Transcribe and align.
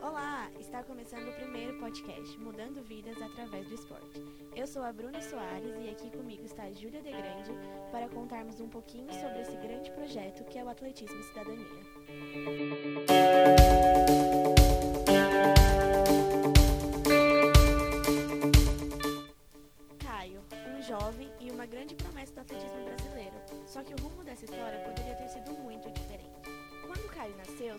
Olá, 0.00 0.50
está 0.58 0.82
começando 0.82 1.28
o 1.28 1.32
primeiro 1.34 1.78
podcast 1.78 2.40
Mudando 2.40 2.82
Vidas 2.84 3.20
através 3.20 3.68
do 3.68 3.74
Esporte. 3.74 4.24
Eu 4.56 4.66
sou 4.66 4.82
a 4.82 4.90
Bruna 4.90 5.20
Soares 5.20 5.76
e 5.78 5.90
aqui 5.90 6.10
comigo 6.10 6.42
está 6.46 6.62
a 6.62 6.72
Júlia 6.72 7.02
De 7.02 7.10
Grande 7.10 7.52
para 7.92 8.08
contarmos 8.08 8.62
um 8.62 8.68
pouquinho 8.70 9.12
sobre 9.12 9.42
esse 9.42 9.58
grande 9.58 9.90
projeto 9.90 10.42
que 10.44 10.58
é 10.58 10.64
o 10.64 10.70
Atletismo 10.70 11.20
e 11.20 11.24
Cidadania. 11.24 11.82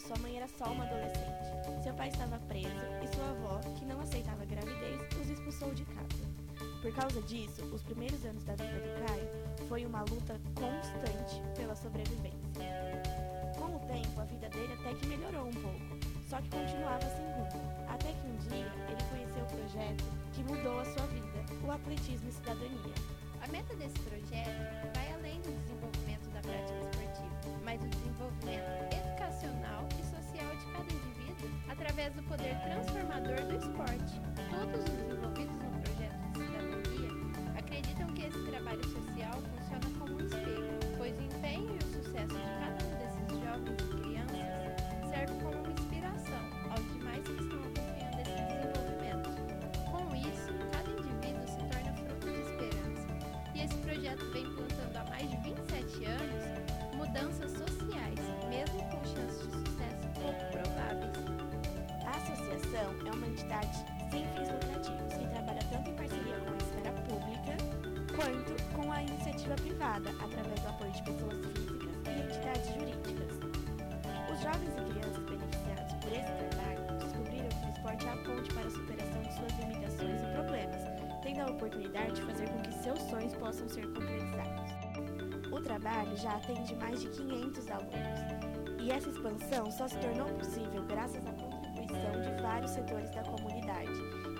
Sua 0.09 0.17
mãe 0.17 0.37
era 0.37 0.47
só 0.47 0.65
uma 0.71 0.85
adolescente. 0.85 1.83
Seu 1.83 1.93
pai 1.93 2.09
estava 2.09 2.39
preso 2.47 2.81
e 3.03 3.15
sua 3.15 3.29
avó, 3.29 3.59
que 3.77 3.85
não 3.85 4.01
aceitava 4.01 4.43
gravidez, 4.43 4.99
os 5.21 5.29
expulsou 5.29 5.71
de 5.75 5.85
casa. 5.85 6.25
Por 6.81 6.91
causa 6.95 7.21
disso, 7.21 7.63
os 7.65 7.83
primeiros 7.83 8.25
anos 8.25 8.43
da 8.43 8.53
vida 8.53 8.79
de 8.79 9.05
Caio 9.05 9.29
foi 9.67 9.85
uma 9.85 10.01
luta 10.01 10.41
constante 10.55 11.39
pela 11.55 11.75
sobrevivência. 11.75 12.39
Com 13.55 13.75
o 13.75 13.79
tempo, 13.81 14.19
a 14.19 14.23
vida 14.23 14.49
dele 14.49 14.73
até 14.73 14.95
que 14.95 15.05
melhorou 15.05 15.47
um 15.47 15.53
pouco, 15.53 15.99
só 16.27 16.41
que 16.41 16.49
continuava 16.49 17.01
sem 17.01 17.25
rumo. 17.33 17.87
Até 17.87 18.11
que 18.11 18.25
um 18.25 18.37
dia 18.49 18.65
ele 18.87 19.03
conheceu 19.11 19.43
o 19.43 19.47
projeto 19.47 20.05
que 20.33 20.41
mudou 20.41 20.79
a 20.79 20.85
sua 20.85 21.05
vida, 21.05 21.45
o 21.63 21.69
atletismo 21.69 22.29
e 22.29 22.31
cidadania. 22.31 22.95
A 23.43 23.47
meta 23.49 23.75
desse 23.75 23.99
projeto 23.99 24.88
através 31.99 32.13
do 32.15 32.23
poder 32.23 32.55
transformador 32.61 33.35
do 33.45 33.55
esporte. 33.57 34.21
Todos 34.49 34.83
os 34.83 34.99
envolvidos 35.11 35.55
no 35.57 35.69
projeto 35.81 36.15
de 36.31 36.39
cidadania 36.39 37.11
acreditam 37.57 38.07
que 38.13 38.21
esse 38.25 38.45
trabalho 38.45 38.83
social 38.85 39.41
funciona 39.41 39.99
como 39.99 40.13
um 40.13 40.25
espelho, 40.25 40.79
pois 40.97 41.17
o 41.17 41.21
empenho 41.21 41.75
e 41.75 41.77
o 41.77 41.87
sucesso 41.87 42.35
de 42.35 42.47
cada 42.61 42.85
um 42.85 42.95
desses 42.99 43.27
jovens 43.43 43.77
e 43.81 43.87
crianças 44.01 45.09
serve 45.09 45.33
como 45.43 45.57
uma 45.59 45.71
inspiração 45.71 46.43
aos 46.71 46.85
demais 46.93 47.23
que 47.27 47.31
estão 47.33 47.59
acompanhando 47.59 48.19
esse 48.21 48.35
desenvolvimento. 48.47 49.29
Com 49.91 50.15
isso, 50.15 50.53
cada 50.71 50.89
indivíduo 50.89 51.47
se 51.47 51.59
torna 51.67 51.93
fruto 51.93 52.31
de 52.31 52.39
esperança. 52.39 53.07
E 53.55 53.61
esse 53.61 53.75
projeto 53.75 54.25
vem 54.31 54.58
associação 63.29 63.29
é 63.29 63.31
uma 63.31 63.33
entidade 63.33 63.85
sem 64.11 64.25
fins 64.27 64.49
lucrativos 64.49 65.13
que 65.13 65.27
trabalha 65.27 65.59
tanto 65.71 65.89
em 65.89 65.95
parceria 65.95 66.35
com 66.39 66.51
a 66.51 66.57
esfera 66.57 66.91
pública 67.07 67.57
quanto 68.15 68.63
com 68.73 68.91
a 68.91 69.03
iniciativa 69.03 69.55
privada, 69.55 70.09
através 70.09 70.59
do 70.61 70.67
apoio 70.67 70.91
de 70.91 71.03
pessoas 71.03 71.37
físicas 71.45 71.95
e 72.05 72.19
entidades 72.19 72.73
jurídicas. 72.73 73.39
Os 74.31 74.39
jovens 74.41 74.73
e 74.75 74.81
crianças 74.91 75.23
beneficiados 75.23 75.93
por 75.93 76.11
esse 76.11 76.33
trabalho 76.33 76.97
descobriram 76.99 77.49
que 77.49 77.65
o 77.65 77.69
esporte 77.69 78.05
é 78.05 78.09
a 78.09 78.17
ponte 78.17 78.53
para 78.53 78.67
a 78.67 78.71
superação 78.71 79.21
de 79.21 79.33
suas 79.33 79.59
limitações 79.59 80.21
e 80.21 80.25
problemas, 80.33 80.81
tendo 81.21 81.39
a 81.41 81.51
oportunidade 81.51 82.13
de 82.13 82.21
fazer 82.23 82.49
com 82.49 82.61
que 82.61 82.73
seus 82.73 83.01
sonhos 83.03 83.35
possam 83.35 83.69
ser 83.69 83.85
concretizados. 83.87 84.69
O 85.51 85.61
trabalho 85.61 86.15
já 86.17 86.35
atende 86.35 86.75
mais 86.75 87.01
de 87.01 87.09
500 87.09 87.71
alunos, 87.71 88.39
e 88.81 88.91
essa 88.91 89.09
expansão 89.09 89.69
só 89.71 89.87
se 89.87 89.97
tornou 89.97 90.27
possível 90.35 90.83
graças 90.85 91.25
à 91.25 91.58
contribuição 91.89 92.21
de 92.21 92.41
vários 92.41 92.71
setores 92.71 93.09
da 93.11 93.23
comunidade 93.23 93.91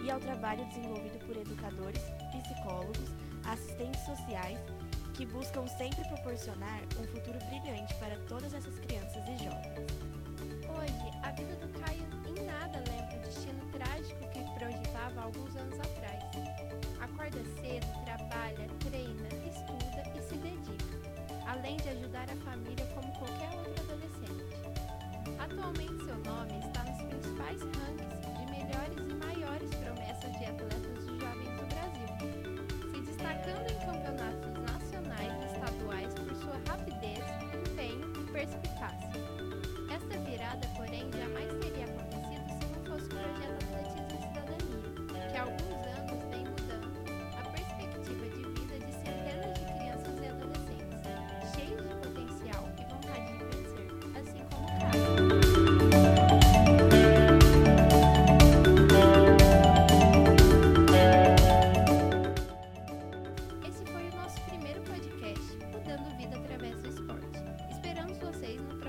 e 0.03 0.11
ao 0.11 0.19
trabalho 0.19 0.65
desenvolvido 0.65 1.19
por 1.25 1.35
educadores, 1.35 2.01
psicólogos, 2.31 2.99
assistentes 3.45 4.01
sociais, 4.01 4.59
que 5.13 5.25
buscam 5.25 5.67
sempre 5.67 6.07
proporcionar 6.07 6.81
um 6.97 7.03
futuro 7.07 7.37
brilhante 7.49 7.93
para 7.95 8.17
todas 8.27 8.53
essas 8.53 8.77
crianças 8.79 9.23
e 9.27 9.43
jovens. 9.43 9.89
Hoje, 10.69 11.17
a 11.23 11.31
vida 11.31 11.55
do 11.55 11.79
Caio 11.79 12.03
em 12.25 12.45
nada 12.45 12.77
lembra 12.89 13.17
o 13.17 13.21
destino 13.21 13.65
trágico 13.71 14.29
que 14.29 14.39
projetava 14.57 15.21
alguns 15.21 15.55
anos 15.55 15.79
atrás. 15.79 16.23
Acorda 17.01 17.39
cedo, 17.59 17.87
trabalha, 18.05 18.67
treina, 18.79 19.27
estuda 19.45 20.03
e 20.17 20.21
se 20.21 20.35
dedica, 20.35 21.49
além 21.49 21.77
de 21.77 21.89
ajudar 21.89 22.29
a 22.29 22.35
família 22.49 22.85
como 22.93 23.11
qualquer 23.13 23.57
outro 23.57 23.83
adolescente. 23.83 24.49
Atualmente, 25.39 26.08
principais 27.49 27.61
rankings 27.61 28.37
de 28.37 28.45
melhores 28.51 28.97
e 28.97 29.13
maiores 29.15 29.69
promessas 29.75 30.31
de 30.37 30.45
atletas 30.45 31.05
de 31.05 31.19
jovens 31.19 31.49
do 31.57 31.65
Brasil, 31.65 32.09
se 32.93 33.01
destacando 33.01 33.71
em 33.71 33.88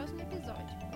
próximo 0.00 0.22
episódio. 0.22 0.89